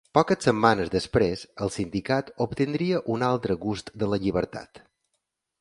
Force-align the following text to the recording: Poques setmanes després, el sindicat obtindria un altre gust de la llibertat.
Poques 0.17 0.45
setmanes 0.47 0.89
després, 0.93 1.43
el 1.65 1.73
sindicat 1.75 2.33
obtindria 2.47 3.05
un 3.17 3.29
altre 3.31 3.59
gust 3.67 3.97
de 4.05 4.11
la 4.15 4.21
llibertat. 4.25 4.87